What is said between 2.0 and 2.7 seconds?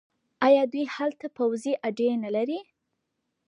نلري؟